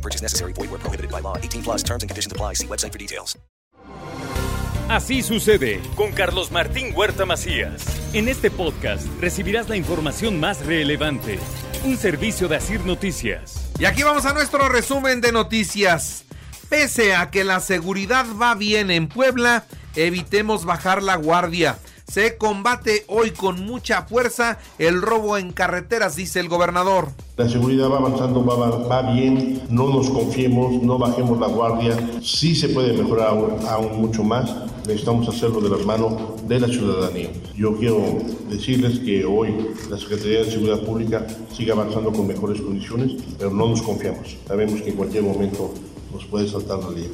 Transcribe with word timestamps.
No 0.00 0.02
purchase 0.02 0.22
necessary. 0.22 0.54
Void 0.54 0.70
where 0.70 0.80
prohibited 0.80 1.10
by 1.10 1.20
law. 1.20 1.36
18 1.36 1.62
plus 1.62 1.82
terms 1.82 2.02
and 2.02 2.08
conditions 2.08 2.32
apply. 2.32 2.54
See 2.54 2.66
website 2.66 2.92
for 2.92 2.98
details. 2.98 3.36
Así 4.88 5.22
sucede 5.22 5.80
con 5.94 6.10
Carlos 6.10 6.50
Martín 6.50 6.92
Huerta 6.96 7.24
Macías. 7.24 7.84
En 8.12 8.28
este 8.28 8.50
podcast 8.50 9.06
recibirás 9.20 9.68
la 9.68 9.76
información 9.76 10.40
más 10.40 10.66
relevante. 10.66 11.38
Un 11.84 11.96
servicio 11.96 12.48
de 12.48 12.56
Asir 12.56 12.84
Noticias. 12.84 13.70
Y 13.78 13.84
aquí 13.84 14.02
vamos 14.02 14.24
a 14.26 14.32
nuestro 14.32 14.68
resumen 14.68 15.20
de 15.20 15.30
noticias. 15.30 16.24
Pese 16.68 17.14
a 17.14 17.30
que 17.30 17.44
la 17.44 17.60
seguridad 17.60 18.26
va 18.40 18.54
bien 18.54 18.90
en 18.90 19.08
Puebla, 19.08 19.64
evitemos 19.94 20.64
bajar 20.64 21.02
la 21.02 21.16
guardia. 21.16 21.78
Se 22.10 22.36
combate 22.36 23.04
hoy 23.06 23.30
con 23.30 23.64
mucha 23.64 24.02
fuerza 24.02 24.58
el 24.80 25.00
robo 25.00 25.38
en 25.38 25.52
carreteras, 25.52 26.16
dice 26.16 26.40
el 26.40 26.48
gobernador. 26.48 27.10
La 27.36 27.48
seguridad 27.48 27.88
va 27.88 27.98
avanzando, 27.98 28.44
va, 28.44 29.12
bien, 29.12 29.62
no 29.70 29.88
nos 29.90 30.10
confiemos, 30.10 30.82
no 30.82 30.98
bajemos 30.98 31.38
la 31.38 31.46
guardia, 31.46 31.96
sí 32.20 32.56
se 32.56 32.70
puede 32.70 32.94
mejorar 32.94 33.28
aún, 33.28 34.00
mucho 34.00 34.24
más, 34.24 34.52
necesitamos 34.88 35.28
hacerlo 35.28 35.60
de 35.60 35.70
las 35.70 35.86
manos 35.86 36.14
de 36.48 36.58
la 36.58 36.66
ciudadanía. 36.66 37.30
Yo 37.54 37.76
quiero 37.76 38.02
decirles 38.48 38.98
que 38.98 39.24
hoy 39.24 39.54
la 39.88 39.96
Secretaría 39.96 40.40
de 40.40 40.50
Seguridad 40.50 40.80
Pública 40.80 41.24
sigue 41.56 41.70
avanzando 41.70 42.10
con 42.10 42.26
mejores 42.26 42.60
condiciones, 42.60 43.22
pero 43.38 43.52
no 43.52 43.68
nos 43.68 43.82
confiamos, 43.82 44.36
sabemos 44.48 44.80
que 44.82 44.90
en 44.90 44.96
cualquier 44.96 45.22
momento 45.22 45.72
nos 46.12 46.24
puede 46.24 46.48
saltar 46.48 46.80
la 46.80 46.90
ley. 46.90 47.08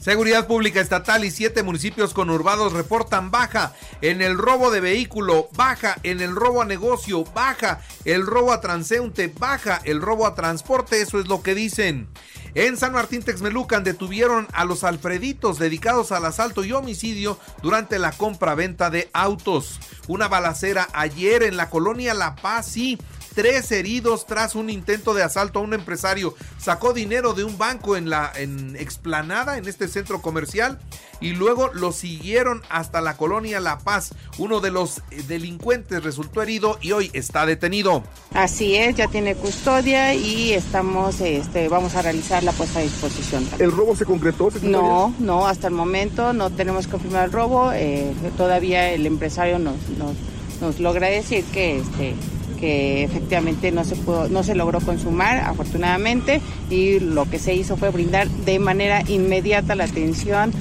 Seguridad 0.00 0.46
Pública 0.46 0.80
Estatal 0.80 1.26
y 1.26 1.30
siete 1.30 1.62
municipios 1.62 2.14
conurbados 2.14 2.72
reportan 2.72 3.30
baja 3.30 3.74
en 4.00 4.22
el 4.22 4.38
robo 4.38 4.70
de 4.70 4.80
vehículo, 4.80 5.50
baja 5.54 5.98
en 6.04 6.22
el 6.22 6.34
robo 6.34 6.62
a 6.62 6.64
negocio, 6.64 7.24
baja 7.34 7.82
el 8.06 8.26
robo 8.26 8.54
a 8.54 8.62
transeúnte, 8.62 9.30
baja 9.38 9.78
el 9.84 10.00
robo 10.00 10.26
a 10.26 10.34
transporte, 10.34 11.02
eso 11.02 11.20
es 11.20 11.28
lo 11.28 11.42
que 11.42 11.54
dicen. 11.54 12.08
En 12.54 12.78
San 12.78 12.94
Martín 12.94 13.22
Texmelucan 13.22 13.84
detuvieron 13.84 14.48
a 14.52 14.64
los 14.64 14.84
alfreditos 14.84 15.58
dedicados 15.58 16.12
al 16.12 16.24
asalto 16.24 16.64
y 16.64 16.72
homicidio 16.72 17.38
durante 17.62 17.98
la 17.98 18.12
compra-venta 18.12 18.88
de 18.88 19.10
autos. 19.12 19.80
Una 20.08 20.28
balacera 20.28 20.88
ayer 20.94 21.42
en 21.42 21.58
la 21.58 21.68
colonia 21.68 22.14
La 22.14 22.36
Paz, 22.36 22.66
sí, 22.66 22.98
tres 23.40 23.72
heridos 23.72 24.26
tras 24.26 24.54
un 24.54 24.68
intento 24.68 25.14
de 25.14 25.22
asalto 25.22 25.60
a 25.60 25.62
un 25.62 25.72
empresario. 25.72 26.34
Sacó 26.58 26.92
dinero 26.92 27.32
de 27.32 27.44
un 27.44 27.56
banco 27.56 27.96
en 27.96 28.10
la 28.10 28.30
en 28.36 28.76
explanada 28.76 29.56
en 29.56 29.66
este 29.66 29.88
centro 29.88 30.20
comercial 30.20 30.78
y 31.22 31.30
luego 31.30 31.70
lo 31.72 31.92
siguieron 31.92 32.62
hasta 32.68 33.00
la 33.00 33.16
colonia 33.16 33.58
La 33.60 33.78
Paz. 33.78 34.12
Uno 34.36 34.60
de 34.60 34.70
los 34.70 35.00
delincuentes 35.26 36.04
resultó 36.04 36.42
herido 36.42 36.76
y 36.82 36.92
hoy 36.92 37.10
está 37.14 37.46
detenido. 37.46 38.02
Así 38.34 38.76
es, 38.76 38.96
ya 38.96 39.08
tiene 39.08 39.34
custodia 39.34 40.12
y 40.12 40.52
estamos, 40.52 41.22
este, 41.22 41.68
vamos 41.70 41.94
a 41.94 42.02
realizar 42.02 42.42
la 42.42 42.52
puesta 42.52 42.80
a 42.80 42.82
disposición. 42.82 43.48
¿El 43.58 43.72
robo 43.72 43.96
se 43.96 44.04
concretó? 44.04 44.50
No, 44.60 45.14
no, 45.18 45.46
hasta 45.46 45.68
el 45.68 45.74
momento 45.74 46.34
no 46.34 46.50
tenemos 46.50 46.84
que 46.84 46.92
confirmar 46.92 47.24
el 47.24 47.32
robo. 47.32 47.72
Eh, 47.72 48.12
todavía 48.36 48.90
el 48.90 49.06
empresario 49.06 49.58
nos, 49.58 49.76
nos, 49.96 50.14
nos 50.60 50.78
logra 50.78 51.06
decir 51.06 51.42
que 51.46 51.78
este 51.78 52.14
que 52.60 53.02
efectivamente 53.04 53.72
no 53.72 53.84
se 53.84 53.96
pudo, 53.96 54.28
no 54.28 54.42
se 54.42 54.54
logró 54.54 54.80
consumar 54.80 55.38
afortunadamente 55.38 56.40
y 56.68 57.00
lo 57.00 57.28
que 57.28 57.38
se 57.38 57.54
hizo 57.54 57.76
fue 57.76 57.90
brindar 57.90 58.28
de 58.28 58.58
manera 58.58 59.02
inmediata 59.08 59.74
la 59.74 59.84
atención. 59.84 60.52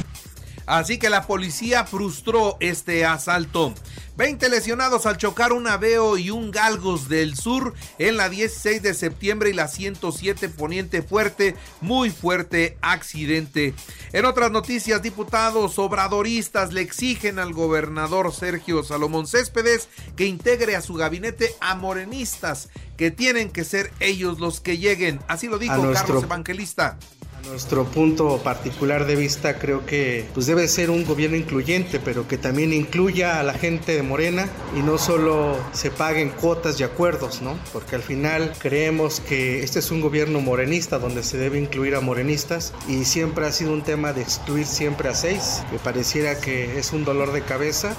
Así 0.66 1.00
que 1.00 1.10
la 1.10 1.26
policía 1.26 1.84
frustró 1.84 2.56
este 2.60 3.04
asalto. 3.04 3.74
20 4.20 4.50
lesionados 4.50 5.06
al 5.06 5.16
chocar 5.16 5.54
un 5.54 5.66
Aveo 5.66 6.18
y 6.18 6.30
un 6.30 6.52
Galgos 6.52 7.08
del 7.08 7.38
Sur 7.38 7.74
en 8.00 8.18
la 8.18 8.28
16 8.28 8.82
de 8.82 8.94
septiembre 8.94 9.50
y 9.50 9.54
la 9.54 9.70
107 9.70 10.50
Poniente 10.50 11.02
Fuerte, 11.02 11.56
muy 11.80 12.10
fuerte 12.10 12.78
accidente. 12.82 13.74
En 14.12 14.26
otras 14.26 14.52
noticias, 14.52 15.02
diputados 15.02 15.80
obradoristas 15.80 16.74
le 16.74 16.82
exigen 16.82 17.40
al 17.40 17.54
gobernador 17.54 18.34
Sergio 18.34 18.84
Salomón 18.84 19.26
Céspedes 19.26 19.88
que 20.18 20.26
integre 20.26 20.76
a 20.76 20.82
su 20.82 20.96
gabinete 20.96 21.56
a 21.62 21.76
morenistas, 21.76 22.68
que 22.98 23.12
tienen 23.12 23.50
que 23.50 23.64
ser 23.64 23.90
ellos 24.02 24.42
los 24.42 24.60
que 24.60 24.78
lleguen. 24.78 25.22
Así 25.30 25.48
lo 25.48 25.60
dijo. 25.60 25.94
Carlos 25.94 26.24
Evangelista. 26.24 26.98
Nuestro 27.48 27.86
punto 27.86 28.38
particular 28.44 29.06
de 29.06 29.16
vista 29.16 29.58
creo 29.58 29.86
que 29.86 30.26
pues 30.34 30.46
debe 30.46 30.68
ser 30.68 30.90
un 30.90 31.06
gobierno 31.06 31.36
incluyente, 31.36 32.00
pero 32.00 32.28
que 32.28 32.38
también 32.38 32.74
incluya 32.74 33.40
a 33.40 33.44
la 33.44 33.54
gente 33.54 33.96
de 33.96 34.04
Morena 34.04 34.48
y 34.78 34.82
no 34.82 34.98
solo 34.98 35.58
se 35.72 35.92
paguen 35.92 36.30
cuotas 36.30 36.80
y 36.80 36.84
acuerdos, 36.84 37.42
¿no? 37.42 37.58
Porque 37.74 37.96
al 37.96 38.04
final 38.04 38.54
creemos 38.60 39.20
que 39.20 39.64
este 39.64 39.80
es 39.80 39.92
un 39.92 40.02
gobierno 40.02 40.42
morenista 40.42 41.00
donde 41.00 41.24
se 41.24 41.38
debe 41.38 41.60
incluir 41.60 41.96
a 41.96 42.02
morenistas 42.02 42.74
y 42.88 43.06
siempre 43.06 43.46
ha 43.46 43.52
sido 43.52 43.74
un 43.74 43.84
tema 43.84 44.14
de 44.14 44.22
excluir 44.22 44.66
siempre 44.66 45.10
a 45.10 45.16
seis, 45.16 45.64
que 45.72 45.80
pareciera 45.80 46.40
que 46.40 46.78
es 46.78 46.94
un 46.94 47.04
dolor 47.04 47.32
de 47.32 47.42
cabeza. 47.42 47.98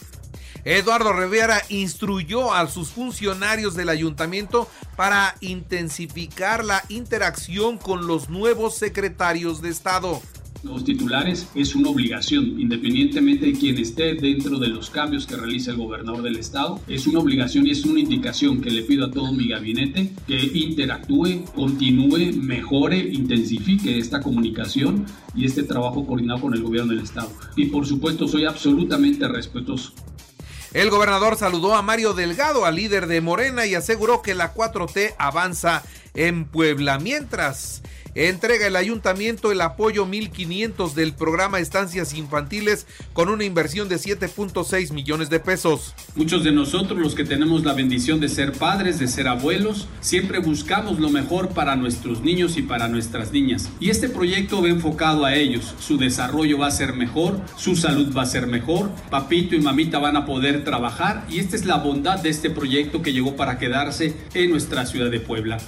Eduardo 0.64 1.12
Rivera 1.12 1.62
instruyó 1.68 2.52
a 2.52 2.68
sus 2.68 2.90
funcionarios 2.90 3.74
del 3.74 3.88
ayuntamiento 3.88 4.68
para 4.96 5.36
intensificar 5.40 6.64
la 6.64 6.82
interacción 6.88 7.78
con 7.78 8.06
los 8.06 8.28
nuevos 8.28 8.76
secretarios 8.76 9.62
de 9.62 9.70
Estado 9.70 10.20
los 10.62 10.84
titulares 10.84 11.48
es 11.54 11.74
una 11.74 11.88
obligación, 11.88 12.60
independientemente 12.60 13.46
de 13.46 13.52
quien 13.52 13.78
esté 13.78 14.14
dentro 14.14 14.58
de 14.58 14.68
los 14.68 14.90
cambios 14.90 15.26
que 15.26 15.36
realiza 15.36 15.70
el 15.70 15.78
gobernador 15.78 16.22
del 16.22 16.36
estado. 16.36 16.80
Es 16.86 17.06
una 17.06 17.20
obligación 17.20 17.66
y 17.66 17.70
es 17.70 17.84
una 17.84 18.00
indicación 18.00 18.60
que 18.60 18.70
le 18.70 18.82
pido 18.82 19.06
a 19.06 19.10
todo 19.10 19.32
mi 19.32 19.48
gabinete 19.48 20.12
que 20.26 20.38
interactúe, 20.38 21.44
continúe, 21.54 22.32
mejore, 22.36 22.98
intensifique 22.98 23.98
esta 23.98 24.20
comunicación 24.20 25.06
y 25.34 25.46
este 25.46 25.62
trabajo 25.62 26.06
coordinado 26.06 26.42
con 26.42 26.54
el 26.54 26.62
gobierno 26.62 26.92
del 26.92 27.04
estado. 27.04 27.30
Y 27.56 27.66
por 27.66 27.86
supuesto 27.86 28.28
soy 28.28 28.44
absolutamente 28.44 29.26
respetuoso. 29.28 29.92
El 30.72 30.88
gobernador 30.90 31.36
saludó 31.36 31.74
a 31.74 31.82
Mario 31.82 32.12
Delgado, 32.12 32.64
al 32.64 32.76
líder 32.76 33.08
de 33.08 33.20
Morena, 33.20 33.66
y 33.66 33.74
aseguró 33.74 34.22
que 34.22 34.36
la 34.36 34.54
4T 34.54 35.14
avanza 35.18 35.82
en 36.14 36.44
Puebla. 36.44 36.98
Mientras 37.00 37.82
entrega 38.14 38.66
el 38.66 38.76
ayuntamiento 38.76 39.52
el 39.52 39.60
apoyo 39.60 40.06
1500 40.06 40.94
del 40.94 41.12
programa 41.12 41.60
Estancias 41.60 42.14
Infantiles 42.14 42.86
con 43.12 43.28
una 43.28 43.44
inversión 43.44 43.88
de 43.88 43.96
7.6 43.96 44.92
millones 44.92 45.30
de 45.30 45.40
pesos. 45.40 45.94
Muchos 46.16 46.44
de 46.44 46.52
nosotros, 46.52 46.98
los 46.98 47.14
que 47.14 47.24
tenemos 47.24 47.64
la 47.64 47.72
bendición 47.72 48.20
de 48.20 48.28
ser 48.28 48.52
padres, 48.52 48.98
de 48.98 49.08
ser 49.08 49.28
abuelos, 49.28 49.88
siempre 50.00 50.38
buscamos 50.38 50.98
lo 50.98 51.10
mejor 51.10 51.50
para 51.50 51.76
nuestros 51.76 52.22
niños 52.22 52.56
y 52.56 52.62
para 52.62 52.88
nuestras 52.88 53.32
niñas. 53.32 53.68
Y 53.80 53.90
este 53.90 54.08
proyecto 54.08 54.62
va 54.62 54.68
enfocado 54.68 55.24
a 55.24 55.34
ellos. 55.34 55.74
Su 55.78 55.98
desarrollo 55.98 56.58
va 56.58 56.66
a 56.66 56.72
ser 56.72 56.94
mejor, 56.94 57.40
su 57.56 57.76
salud 57.76 58.14
va 58.16 58.22
a 58.22 58.26
ser 58.26 58.46
mejor, 58.46 58.90
papito 59.10 59.54
y 59.54 59.60
mamita 59.60 59.98
van 59.98 60.16
a 60.16 60.26
poder 60.26 60.64
trabajar 60.64 61.24
y 61.28 61.38
esta 61.38 61.56
es 61.56 61.64
la 61.64 61.76
bondad 61.76 62.18
de 62.18 62.30
este 62.30 62.50
proyecto 62.50 63.02
que 63.02 63.12
llegó 63.12 63.36
para 63.36 63.58
quedarse 63.58 64.16
en 64.34 64.50
nuestra 64.50 64.86
ciudad 64.86 65.10
de 65.10 65.20
Puebla. 65.20 65.58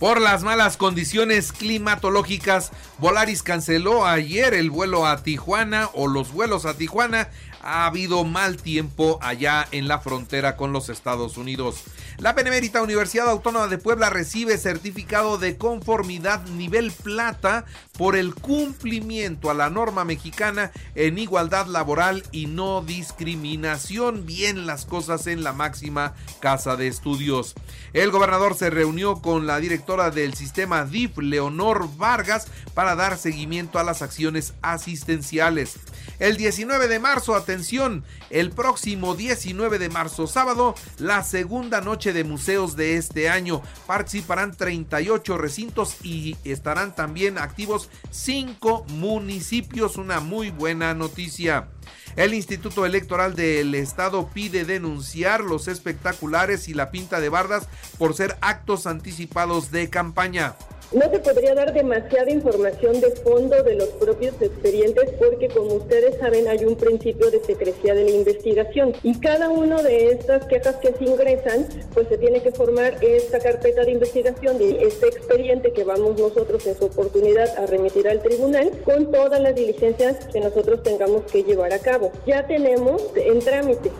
Por 0.00 0.18
las 0.18 0.42
malas 0.42 0.78
condiciones 0.78 1.52
climatológicas, 1.52 2.72
Volaris 2.96 3.42
canceló 3.42 4.06
ayer 4.06 4.54
el 4.54 4.70
vuelo 4.70 5.06
a 5.06 5.22
Tijuana 5.22 5.90
o 5.92 6.08
los 6.08 6.32
vuelos 6.32 6.64
a 6.64 6.72
Tijuana. 6.72 7.28
Ha 7.62 7.84
habido 7.84 8.24
mal 8.24 8.56
tiempo 8.56 9.18
allá 9.20 9.68
en 9.72 9.88
la 9.88 9.98
frontera 9.98 10.56
con 10.56 10.72
los 10.72 10.88
Estados 10.88 11.36
Unidos. 11.36 11.82
La 12.20 12.34
Benemérita 12.34 12.82
Universidad 12.82 13.30
Autónoma 13.30 13.68
de 13.68 13.78
Puebla 13.78 14.10
recibe 14.10 14.58
certificado 14.58 15.38
de 15.38 15.56
conformidad 15.56 16.46
nivel 16.48 16.92
plata 16.92 17.64
por 17.96 18.14
el 18.14 18.34
cumplimiento 18.34 19.50
a 19.50 19.54
la 19.54 19.70
norma 19.70 20.04
mexicana 20.04 20.70
en 20.94 21.16
igualdad 21.16 21.66
laboral 21.66 22.22
y 22.30 22.44
no 22.44 22.82
discriminación. 22.82 24.26
Bien 24.26 24.66
las 24.66 24.84
cosas 24.84 25.26
en 25.28 25.42
la 25.42 25.54
máxima 25.54 26.12
casa 26.40 26.76
de 26.76 26.88
estudios. 26.88 27.54
El 27.94 28.10
gobernador 28.10 28.54
se 28.54 28.68
reunió 28.68 29.22
con 29.22 29.46
la 29.46 29.58
directora 29.58 30.10
del 30.10 30.34
sistema 30.34 30.84
DIF, 30.84 31.16
Leonor 31.16 31.88
Vargas, 31.96 32.48
para 32.74 32.96
dar 32.96 33.16
seguimiento 33.16 33.78
a 33.78 33.82
las 33.82 34.02
acciones 34.02 34.52
asistenciales. 34.60 35.78
El 36.18 36.36
19 36.36 36.86
de 36.86 36.98
marzo, 36.98 37.34
atención, 37.34 38.04
el 38.28 38.50
próximo 38.50 39.14
19 39.14 39.78
de 39.78 39.88
marzo, 39.88 40.26
sábado, 40.26 40.74
la 40.98 41.24
segunda 41.24 41.80
noche 41.80 42.09
De 42.12 42.24
Museos 42.24 42.76
de 42.76 42.96
este 42.96 43.28
año. 43.28 43.62
Participarán 43.86 44.56
38 44.56 45.38
recintos 45.38 45.96
y 46.02 46.36
estarán 46.44 46.94
también 46.94 47.38
activos 47.38 47.90
cinco 48.10 48.84
municipios. 48.88 49.96
Una 49.96 50.20
muy 50.20 50.50
buena 50.50 50.94
noticia. 50.94 51.68
El 52.16 52.34
Instituto 52.34 52.86
Electoral 52.86 53.34
del 53.34 53.74
Estado 53.74 54.28
pide 54.28 54.64
denunciar 54.64 55.42
los 55.42 55.68
espectaculares 55.68 56.68
y 56.68 56.74
la 56.74 56.90
pinta 56.90 57.20
de 57.20 57.28
bardas 57.28 57.68
por 57.98 58.14
ser 58.14 58.36
actos 58.40 58.86
anticipados 58.86 59.70
de 59.70 59.90
campaña. 59.90 60.56
No 60.92 61.08
se 61.08 61.20
podría 61.20 61.54
dar 61.54 61.72
demasiada 61.72 62.32
información 62.32 63.00
de 63.00 63.12
fondo 63.12 63.62
de 63.62 63.76
los 63.76 63.90
propios 63.90 64.34
expedientes 64.42 65.10
porque 65.20 65.46
como 65.46 65.74
ustedes 65.74 66.18
saben 66.18 66.48
hay 66.48 66.64
un 66.64 66.74
principio 66.74 67.30
de 67.30 67.38
secrecía 67.44 67.94
de 67.94 68.02
la 68.02 68.10
investigación 68.10 68.92
y 69.04 69.20
cada 69.20 69.50
una 69.50 69.80
de 69.84 70.10
estas 70.10 70.46
quejas 70.46 70.76
que 70.76 70.92
se 70.92 71.04
ingresan 71.04 71.64
pues 71.94 72.08
se 72.08 72.18
tiene 72.18 72.42
que 72.42 72.50
formar 72.50 73.04
esta 73.04 73.38
carpeta 73.38 73.84
de 73.84 73.92
investigación 73.92 74.58
de 74.58 74.82
este 74.82 75.06
expediente 75.06 75.72
que 75.72 75.84
vamos 75.84 76.18
nosotros 76.18 76.66
en 76.66 76.76
su 76.76 76.86
oportunidad 76.86 77.56
a 77.56 77.66
remitir 77.66 78.08
al 78.08 78.20
tribunal 78.20 78.72
con 78.84 79.12
todas 79.12 79.40
las 79.40 79.54
diligencias 79.54 80.26
que 80.26 80.40
nosotros 80.40 80.82
tengamos 80.82 81.22
que 81.30 81.44
llevar 81.44 81.72
a 81.72 81.78
cabo. 81.78 82.10
Ya 82.26 82.48
tenemos 82.48 83.00
en 83.14 83.38
trámite. 83.38 83.92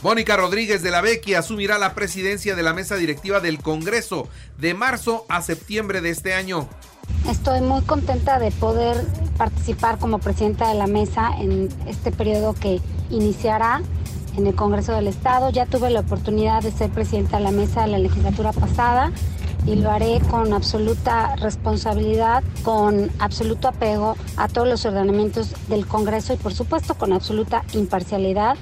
Mónica 0.00 0.36
Rodríguez 0.36 0.80
de 0.84 0.92
la 0.92 1.00
Becky 1.00 1.34
asumirá 1.34 1.76
la 1.76 1.94
presidencia 1.94 2.54
de 2.54 2.62
la 2.62 2.72
mesa 2.72 2.94
directiva 2.94 3.40
del 3.40 3.60
Congreso 3.60 4.28
de 4.56 4.72
marzo 4.72 5.26
a 5.28 5.42
septiembre 5.42 6.00
de 6.00 6.10
este 6.10 6.34
año. 6.34 6.68
Estoy 7.28 7.60
muy 7.62 7.82
contenta 7.82 8.38
de 8.38 8.52
poder 8.52 9.04
participar 9.36 9.98
como 9.98 10.20
presidenta 10.20 10.68
de 10.68 10.76
la 10.76 10.86
mesa 10.86 11.32
en 11.40 11.68
este 11.88 12.12
periodo 12.12 12.54
que 12.54 12.80
iniciará 13.10 13.82
en 14.36 14.46
el 14.46 14.54
Congreso 14.54 14.92
del 14.92 15.08
Estado. 15.08 15.50
Ya 15.50 15.66
tuve 15.66 15.90
la 15.90 16.00
oportunidad 16.00 16.62
de 16.62 16.70
ser 16.70 16.90
presidenta 16.90 17.38
de 17.38 17.42
la 17.42 17.50
mesa 17.50 17.82
de 17.82 17.88
la 17.88 17.98
legislatura 17.98 18.52
pasada 18.52 19.10
y 19.66 19.74
lo 19.74 19.90
haré 19.90 20.20
con 20.30 20.52
absoluta 20.52 21.34
responsabilidad, 21.36 22.44
con 22.62 23.10
absoluto 23.18 23.66
apego 23.66 24.16
a 24.36 24.46
todos 24.46 24.68
los 24.68 24.86
ordenamientos 24.86 25.54
del 25.68 25.88
Congreso 25.88 26.34
y 26.34 26.36
por 26.36 26.54
supuesto 26.54 26.94
con 26.94 27.12
absoluta 27.12 27.64
imparcialidad. 27.72 28.56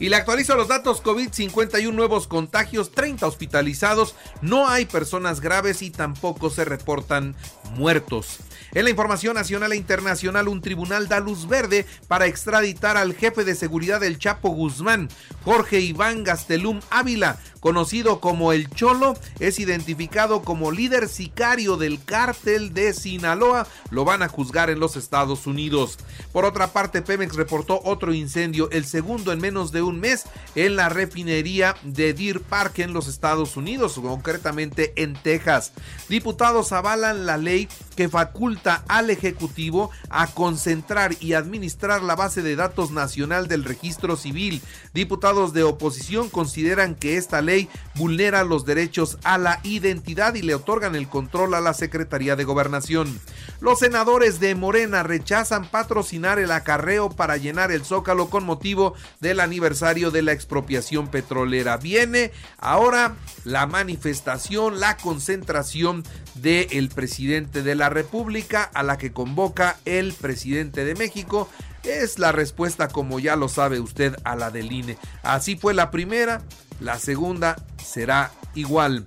Y 0.00 0.08
le 0.08 0.16
actualizo 0.16 0.56
los 0.56 0.68
datos 0.68 1.00
COVID, 1.00 1.30
51 1.32 1.96
nuevos 1.96 2.26
contagios, 2.26 2.90
30 2.90 3.26
hospitalizados, 3.26 4.14
no 4.42 4.68
hay 4.68 4.86
personas 4.86 5.40
graves 5.40 5.82
y 5.82 5.90
tampoco 5.90 6.50
se 6.50 6.64
reportan 6.64 7.36
muertos. 7.76 8.38
En 8.74 8.82
la 8.82 8.90
información 8.90 9.34
nacional 9.34 9.72
e 9.72 9.76
internacional, 9.76 10.48
un 10.48 10.60
tribunal 10.60 11.06
da 11.06 11.20
luz 11.20 11.46
verde 11.46 11.86
para 12.08 12.26
extraditar 12.26 12.96
al 12.96 13.14
jefe 13.14 13.44
de 13.44 13.54
seguridad 13.54 14.00
del 14.00 14.18
Chapo 14.18 14.48
Guzmán, 14.48 15.08
Jorge 15.44 15.78
Iván 15.78 16.24
Gastelum 16.24 16.80
Ávila, 16.90 17.38
conocido 17.60 18.20
como 18.20 18.52
El 18.52 18.68
Cholo, 18.70 19.14
es 19.38 19.60
identificado 19.60 20.42
como 20.42 20.72
líder 20.72 21.08
sicario 21.08 21.76
del 21.76 22.02
cártel 22.04 22.74
de 22.74 22.92
Sinaloa. 22.92 23.68
Lo 23.90 24.04
van 24.04 24.22
a 24.22 24.28
juzgar 24.28 24.70
en 24.70 24.80
los 24.80 24.96
Estados 24.96 25.46
Unidos. 25.46 25.98
Por 26.32 26.44
otra 26.44 26.72
parte, 26.72 27.00
Pemex 27.00 27.36
reportó 27.36 27.80
otro 27.84 28.12
incendio, 28.12 28.68
el 28.72 28.84
segundo 28.84 29.32
en 29.32 29.40
menos 29.40 29.70
de 29.70 29.82
un 29.84 30.00
mes, 30.00 30.24
en 30.54 30.76
la 30.76 30.88
refinería 30.88 31.76
de 31.82 32.14
Deer 32.14 32.40
Park 32.40 32.80
en 32.80 32.92
los 32.92 33.08
Estados 33.08 33.56
Unidos, 33.56 33.94
concretamente 33.94 34.92
en 34.96 35.14
Texas. 35.14 35.72
Diputados 36.08 36.72
avalan 36.72 37.26
la 37.26 37.36
ley 37.36 37.68
que 37.96 38.08
faculta 38.08 38.84
al 38.88 39.10
Ejecutivo 39.10 39.90
a 40.10 40.26
concentrar 40.26 41.14
y 41.20 41.34
administrar 41.34 42.02
la 42.02 42.16
base 42.16 42.42
de 42.42 42.56
datos 42.56 42.90
nacional 42.90 43.48
del 43.48 43.64
registro 43.64 44.16
civil. 44.16 44.62
Diputados 44.92 45.52
de 45.52 45.62
oposición 45.62 46.28
consideran 46.28 46.94
que 46.94 47.16
esta 47.16 47.42
ley 47.42 47.68
vulnera 47.94 48.44
los 48.44 48.64
derechos 48.64 49.18
a 49.22 49.38
la 49.38 49.60
identidad 49.62 50.34
y 50.34 50.42
le 50.42 50.54
otorgan 50.54 50.94
el 50.94 51.08
control 51.08 51.54
a 51.54 51.60
la 51.60 51.74
Secretaría 51.74 52.36
de 52.36 52.44
Gobernación. 52.44 53.20
Los 53.60 53.80
senadores 53.80 54.40
de 54.40 54.54
Morena 54.54 55.02
rechazan 55.02 55.66
patrocinar 55.70 56.38
el 56.38 56.50
acarreo 56.50 57.10
para 57.10 57.36
llenar 57.36 57.72
el 57.72 57.84
zócalo 57.84 58.30
con 58.30 58.44
motivo 58.44 58.94
del 59.20 59.40
aniversario 59.40 60.10
de 60.10 60.22
la 60.22 60.32
expropiación 60.32 61.08
petrolera. 61.08 61.76
Viene 61.76 62.32
ahora 62.58 63.16
la 63.44 63.66
manifestación, 63.66 64.80
la 64.80 64.96
concentración 64.96 66.04
del 66.34 66.88
presidente 66.88 67.62
de 67.62 67.74
la 67.74 67.88
República 67.88 68.62
a 68.74 68.82
la 68.82 68.98
que 68.98 69.12
convoca 69.12 69.76
el 69.84 70.12
presidente 70.12 70.84
de 70.84 70.94
México 70.94 71.48
es 71.84 72.18
la 72.18 72.32
respuesta, 72.32 72.88
como 72.88 73.20
ya 73.20 73.36
lo 73.36 73.48
sabe 73.48 73.80
usted, 73.80 74.16
a 74.24 74.36
la 74.36 74.50
del 74.50 74.72
INE. 74.72 74.96
Así 75.22 75.56
fue 75.56 75.74
la 75.74 75.90
primera, 75.90 76.42
la 76.80 76.98
segunda 76.98 77.56
será 77.82 78.32
igual. 78.54 79.04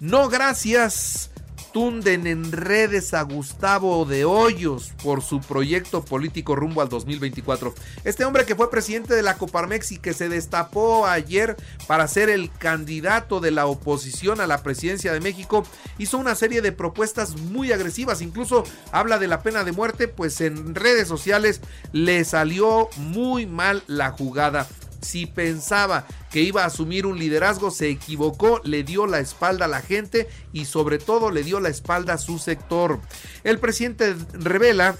No 0.00 0.28
gracias 0.28 1.31
tunden 1.72 2.26
en 2.26 2.52
redes 2.52 3.14
a 3.14 3.22
Gustavo 3.22 4.04
de 4.04 4.24
Hoyos 4.24 4.92
por 5.02 5.22
su 5.22 5.40
proyecto 5.40 6.04
político 6.04 6.54
rumbo 6.54 6.82
al 6.82 6.88
2024. 6.88 7.74
Este 8.04 8.24
hombre 8.24 8.44
que 8.44 8.54
fue 8.54 8.70
presidente 8.70 9.14
de 9.14 9.22
la 9.22 9.38
Coparmex 9.38 9.92
y 9.92 9.98
que 9.98 10.12
se 10.12 10.28
destapó 10.28 11.06
ayer 11.06 11.56
para 11.86 12.06
ser 12.08 12.28
el 12.28 12.52
candidato 12.52 13.40
de 13.40 13.50
la 13.50 13.66
oposición 13.66 14.40
a 14.40 14.46
la 14.46 14.62
presidencia 14.62 15.12
de 15.12 15.20
México, 15.20 15.64
hizo 15.98 16.18
una 16.18 16.34
serie 16.34 16.62
de 16.62 16.72
propuestas 16.72 17.36
muy 17.36 17.72
agresivas, 17.72 18.22
incluso 18.22 18.64
habla 18.92 19.18
de 19.18 19.28
la 19.28 19.42
pena 19.42 19.64
de 19.64 19.72
muerte, 19.72 20.08
pues 20.08 20.40
en 20.40 20.74
redes 20.74 21.08
sociales 21.08 21.60
le 21.92 22.24
salió 22.24 22.88
muy 22.96 23.46
mal 23.46 23.82
la 23.86 24.10
jugada 24.10 24.68
si 25.02 25.26
pensaba 25.26 26.06
que 26.30 26.40
iba 26.40 26.62
a 26.62 26.66
asumir 26.66 27.06
un 27.06 27.18
liderazgo, 27.18 27.70
se 27.70 27.90
equivocó, 27.90 28.60
le 28.64 28.84
dio 28.84 29.06
la 29.06 29.20
espalda 29.20 29.66
a 29.66 29.68
la 29.68 29.82
gente 29.82 30.28
y 30.52 30.64
sobre 30.64 30.98
todo 30.98 31.30
le 31.30 31.42
dio 31.42 31.60
la 31.60 31.68
espalda 31.68 32.14
a 32.14 32.18
su 32.18 32.38
sector. 32.38 33.00
El 33.44 33.58
presidente 33.58 34.16
revela 34.32 34.96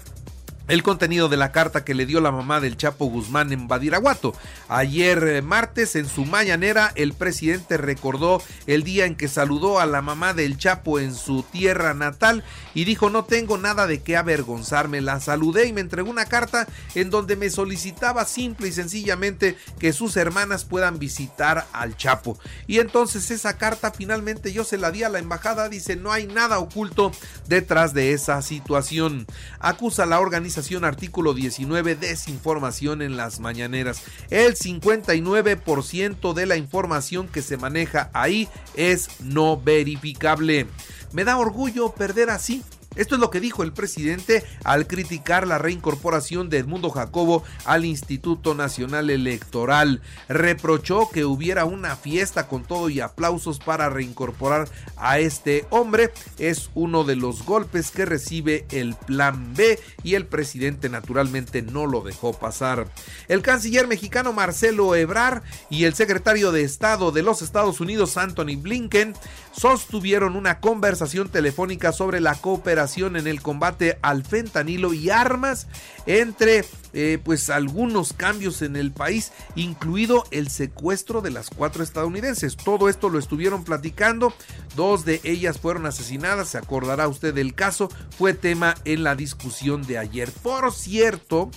el 0.69 0.81
contenido 0.81 1.27
de 1.27 1.35
la 1.35 1.51
carta 1.51 1.83
que 1.83 1.93
le 1.93 2.05
dio 2.05 2.21
la 2.21 2.31
mamá 2.31 2.61
del 2.61 2.77
Chapo 2.77 3.05
Guzmán 3.05 3.51
en 3.51 3.67
Badiraguato. 3.67 4.33
Ayer 4.69 5.21
eh, 5.27 5.41
martes 5.41 5.95
en 5.97 6.07
su 6.07 6.25
mañanera 6.25 6.93
el 6.95 7.13
presidente 7.13 7.75
recordó 7.77 8.41
el 8.65 8.83
día 8.83 9.05
en 9.05 9.15
que 9.15 9.27
saludó 9.27 9.79
a 9.79 9.85
la 9.85 10.01
mamá 10.01 10.33
del 10.33 10.57
Chapo 10.57 10.99
en 10.99 11.13
su 11.13 11.43
tierra 11.43 11.93
natal 11.93 12.43
y 12.73 12.85
dijo 12.85 13.09
no 13.09 13.25
tengo 13.25 13.57
nada 13.57 13.87
de 13.87 14.01
qué 14.01 14.15
avergonzarme. 14.15 15.01
La 15.01 15.19
saludé 15.19 15.67
y 15.67 15.73
me 15.73 15.81
entregó 15.81 16.09
una 16.09 16.25
carta 16.25 16.65
en 16.95 17.09
donde 17.09 17.35
me 17.35 17.49
solicitaba 17.49 18.23
simple 18.23 18.69
y 18.69 18.71
sencillamente 18.71 19.57
que 19.79 19.91
sus 19.91 20.15
hermanas 20.15 20.63
puedan 20.63 20.97
visitar 20.97 21.67
al 21.73 21.97
Chapo. 21.97 22.39
Y 22.67 22.79
entonces 22.79 23.31
esa 23.31 23.57
carta 23.57 23.91
finalmente 23.91 24.53
yo 24.53 24.63
se 24.63 24.77
la 24.77 24.91
di 24.91 25.03
a 25.03 25.09
la 25.09 25.19
embajada. 25.19 25.67
Dice 25.67 25.97
no 25.97 26.13
hay 26.13 26.25
nada 26.25 26.59
oculto 26.59 27.11
detrás 27.47 27.93
de 27.93 28.13
esa 28.13 28.41
situación. 28.41 29.27
Acusa 29.59 30.05
la 30.05 30.21
organización 30.21 30.52
artículo 30.83 31.33
19 31.33 31.95
desinformación 31.95 33.01
en 33.01 33.17
las 33.17 33.39
mañaneras. 33.39 34.01
El 34.29 34.55
59% 34.55 36.33
de 36.33 36.45
la 36.45 36.57
información 36.57 37.27
que 37.27 37.41
se 37.41 37.57
maneja 37.57 38.09
ahí 38.13 38.47
es 38.75 39.09
no 39.19 39.59
verificable. 39.59 40.67
Me 41.11 41.23
da 41.23 41.37
orgullo 41.37 41.93
perder 41.93 42.29
así 42.29 42.63
esto 42.95 43.15
es 43.15 43.21
lo 43.21 43.31
que 43.31 43.39
dijo 43.39 43.63
el 43.63 43.73
presidente 43.73 44.43
al 44.63 44.85
criticar 44.85 45.47
la 45.47 45.57
reincorporación 45.57 46.49
de 46.49 46.59
Edmundo 46.59 46.91
Jacobo 46.91 47.43
al 47.65 47.85
Instituto 47.85 48.53
Nacional 48.53 49.09
Electoral. 49.09 50.01
Reprochó 50.29 51.09
que 51.09 51.25
hubiera 51.25 51.65
una 51.65 51.95
fiesta 51.95 52.47
con 52.47 52.63
todo 52.63 52.89
y 52.89 52.99
aplausos 52.99 53.57
para 53.59 53.89
reincorporar 53.89 54.69
a 54.95 55.17
este 55.19 55.65
hombre. 55.71 56.11
Es 56.37 56.69
uno 56.75 57.03
de 57.03 57.15
los 57.15 57.43
golpes 57.45 57.89
que 57.89 58.05
recibe 58.05 58.65
el 58.69 58.95
Plan 58.95 59.53
B 59.55 59.79
y 60.03 60.13
el 60.13 60.27
presidente 60.27 60.87
naturalmente 60.87 61.63
no 61.63 61.87
lo 61.87 62.01
dejó 62.01 62.33
pasar. 62.33 62.87
El 63.27 63.41
canciller 63.41 63.87
mexicano 63.87 64.33
Marcelo 64.33 64.95
Ebrar 64.95 65.41
y 65.69 65.85
el 65.85 65.95
secretario 65.95 66.51
de 66.51 66.63
Estado 66.63 67.11
de 67.11 67.23
los 67.23 67.41
Estados 67.41 67.79
Unidos 67.79 68.17
Anthony 68.17 68.55
Blinken 68.57 69.13
sostuvieron 69.51 70.35
una 70.35 70.59
conversación 70.59 71.29
telefónica 71.29 71.91
sobre 71.91 72.19
la 72.19 72.35
cooperación 72.35 72.82
en 72.83 73.27
el 73.27 73.41
combate 73.41 73.97
al 74.01 74.23
fentanilo 74.23 74.93
y 74.93 75.09
armas 75.09 75.67
entre 76.05 76.65
eh, 76.93 77.17
pues 77.23 77.49
algunos 77.49 78.13
cambios 78.13 78.61
en 78.61 78.75
el 78.75 78.91
país, 78.91 79.31
incluido 79.55 80.25
el 80.31 80.49
secuestro 80.49 81.21
de 81.21 81.31
las 81.31 81.49
cuatro 81.49 81.81
estadounidenses. 81.81 82.57
Todo 82.57 82.89
esto 82.89 83.09
lo 83.09 83.19
estuvieron 83.19 83.63
platicando, 83.63 84.33
dos 84.75 85.05
de 85.05 85.21
ellas 85.23 85.59
fueron 85.59 85.85
asesinadas, 85.85 86.49
se 86.49 86.57
acordará 86.57 87.07
usted 87.07 87.33
del 87.33 87.55
caso, 87.55 87.89
fue 88.17 88.33
tema 88.33 88.75
en 88.85 89.03
la 89.03 89.15
discusión 89.15 89.83
de 89.83 89.97
ayer. 89.97 90.29
Por 90.31 90.71
cierto, 90.73 91.49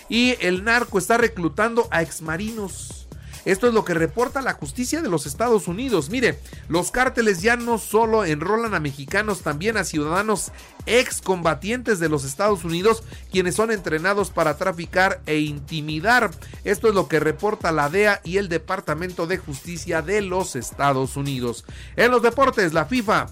Y 0.09 0.37
el 0.40 0.64
narco 0.64 0.99
está 0.99 1.16
reclutando 1.16 1.88
a 1.90 2.02
exmarinos. 2.02 3.01
Esto 3.45 3.67
es 3.67 3.75
lo 3.75 3.85
que 3.85 3.95
reporta 3.95 4.41
la 4.41 4.53
justicia 4.53 5.03
de 5.03 5.09
los 5.09 5.27
Estados 5.27 5.69
Unidos. 5.69 6.11
Mire, 6.11 6.39
los 6.69 6.91
cárteles 6.91 7.43
ya 7.43 7.57
no 7.57 7.79
solo 7.79 8.25
enrolan 8.25 8.75
a 8.75 8.81
mexicanos, 8.81 9.43
también 9.43 9.77
a 9.77 9.85
ciudadanos 9.85 10.53
excombatientes 10.87 11.99
de 11.99 12.09
los 12.09 12.25
Estados 12.25 12.65
Unidos, 12.65 13.03
quienes 13.31 13.57
son 13.57 13.71
entrenados 13.71 14.31
para 14.31 14.57
traficar 14.57 15.21
e 15.27 15.39
intimidar. 15.39 16.31
Esto 16.65 16.89
es 16.89 16.95
lo 16.95 17.09
que 17.09 17.21
reporta 17.21 17.73
la 17.73 17.89
DEA 17.89 18.21
y 18.25 18.37
el 18.37 18.49
Departamento 18.49 19.27
de 19.27 19.39
Justicia 19.39 20.03
de 20.03 20.23
los 20.23 20.57
Estados 20.57 21.17
Unidos. 21.17 21.65
En 21.97 22.11
los 22.11 22.23
deportes, 22.23 22.73
la 22.73 22.87
FIFA 22.87 23.29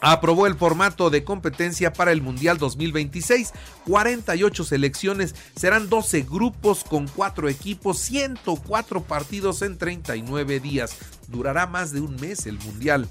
aprobó 0.00 0.46
el 0.46 0.54
formato 0.56 1.10
de 1.10 1.24
competencia 1.24 1.92
para 1.92 2.12
el 2.12 2.22
Mundial 2.22 2.58
2026. 2.58 3.52
48 3.86 4.64
selecciones, 4.64 5.34
serán 5.56 5.88
12 5.88 6.22
grupos 6.22 6.84
con 6.84 7.06
4 7.08 7.48
equipos, 7.48 7.98
104 7.98 9.02
partidos 9.02 9.62
en 9.62 9.78
39 9.78 10.60
días. 10.60 10.96
Durará 11.28 11.66
más 11.66 11.92
de 11.92 12.00
un 12.00 12.16
mes 12.16 12.46
el 12.46 12.58
Mundial. 12.58 13.08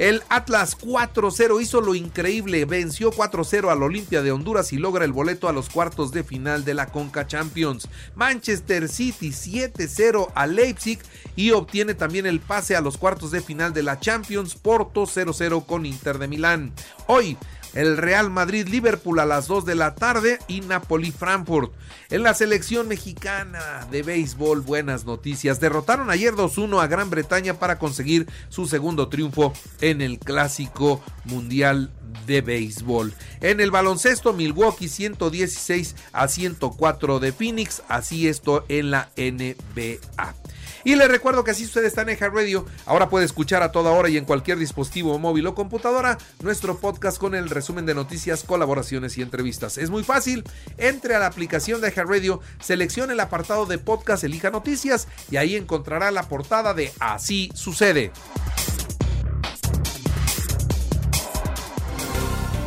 El 0.00 0.22
Atlas 0.30 0.78
4-0 0.78 1.60
hizo 1.60 1.82
lo 1.82 1.94
increíble, 1.94 2.64
venció 2.64 3.12
4-0 3.12 3.70
al 3.70 3.82
Olimpia 3.82 4.22
de 4.22 4.32
Honduras 4.32 4.72
y 4.72 4.78
logra 4.78 5.04
el 5.04 5.12
boleto 5.12 5.46
a 5.46 5.52
los 5.52 5.68
cuartos 5.68 6.10
de 6.10 6.24
final 6.24 6.64
de 6.64 6.72
la 6.72 6.86
Conca 6.86 7.26
Champions. 7.26 7.86
Manchester 8.14 8.88
City 8.88 9.28
7-0 9.28 10.32
a 10.34 10.46
Leipzig 10.46 11.00
y 11.36 11.50
obtiene 11.50 11.92
también 11.92 12.24
el 12.24 12.40
pase 12.40 12.76
a 12.76 12.80
los 12.80 12.96
cuartos 12.96 13.30
de 13.30 13.42
final 13.42 13.74
de 13.74 13.82
la 13.82 14.00
Champions. 14.00 14.54
Porto 14.54 15.02
0-0 15.02 15.66
con 15.66 15.84
Inter 15.84 16.16
de 16.16 16.28
Milán. 16.28 16.72
Hoy 17.06 17.36
el 17.74 17.96
Real 17.96 18.30
Madrid 18.30 18.68
Liverpool 18.68 19.18
a 19.20 19.26
las 19.26 19.46
2 19.46 19.64
de 19.64 19.74
la 19.74 19.94
tarde 19.94 20.38
y 20.48 20.60
Napoli 20.60 21.12
Frankfurt. 21.12 21.72
En 22.10 22.22
la 22.22 22.34
selección 22.34 22.88
mexicana 22.88 23.86
de 23.90 24.02
béisbol, 24.02 24.60
buenas 24.60 25.04
noticias. 25.04 25.60
Derrotaron 25.60 26.10
ayer 26.10 26.34
2-1 26.34 26.82
a 26.82 26.86
Gran 26.86 27.10
Bretaña 27.10 27.54
para 27.54 27.78
conseguir 27.78 28.26
su 28.48 28.66
segundo 28.66 29.08
triunfo 29.08 29.52
en 29.80 30.00
el 30.00 30.18
Clásico 30.18 31.00
Mundial 31.24 31.92
de 32.26 32.40
béisbol. 32.40 33.12
En 33.40 33.60
el 33.60 33.70
baloncesto, 33.70 34.32
Milwaukee 34.32 34.88
116 34.88 35.94
a 36.12 36.28
104 36.28 37.20
de 37.20 37.32
Phoenix, 37.32 37.82
así 37.88 38.28
esto 38.28 38.64
en 38.68 38.90
la 38.90 39.10
NBA. 39.16 40.34
Y 40.84 40.94
les 40.94 41.08
recuerdo 41.08 41.44
que 41.44 41.50
así 41.50 41.64
usted 41.64 41.84
está 41.84 42.02
en 42.02 42.10
Eja 42.10 42.28
Radio, 42.28 42.64
ahora 42.86 43.08
puede 43.08 43.24
escuchar 43.24 43.62
a 43.62 43.72
toda 43.72 43.90
hora 43.90 44.08
y 44.08 44.16
en 44.16 44.24
cualquier 44.24 44.58
dispositivo 44.58 45.18
móvil 45.18 45.46
o 45.46 45.54
computadora 45.54 46.18
nuestro 46.42 46.78
podcast 46.78 47.18
con 47.18 47.34
el 47.34 47.50
resumen 47.50 47.86
de 47.86 47.94
noticias, 47.94 48.44
colaboraciones 48.44 49.18
y 49.18 49.22
entrevistas. 49.22 49.78
Es 49.78 49.90
muy 49.90 50.04
fácil, 50.04 50.44
entre 50.78 51.14
a 51.14 51.18
la 51.18 51.26
aplicación 51.26 51.80
de 51.80 51.88
Eja 51.88 52.04
Radio, 52.04 52.40
seleccione 52.60 53.12
el 53.12 53.20
apartado 53.20 53.66
de 53.66 53.78
podcast, 53.78 54.24
elija 54.24 54.50
noticias 54.50 55.08
y 55.30 55.36
ahí 55.36 55.56
encontrará 55.56 56.10
la 56.10 56.28
portada 56.28 56.74
de 56.74 56.92
Así 56.98 57.50
sucede. 57.54 58.12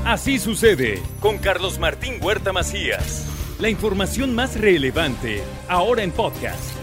Así 0.05 0.37
sucede 0.37 1.01
con 1.21 1.37
Carlos 1.37 1.79
Martín 1.79 2.17
Huerta 2.21 2.51
Macías. 2.51 3.25
La 3.59 3.69
información 3.69 4.35
más 4.35 4.59
relevante 4.59 5.41
ahora 5.69 6.03
en 6.03 6.11
podcast. 6.11 6.82